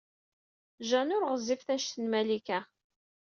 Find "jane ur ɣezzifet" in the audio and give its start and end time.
0.89-1.69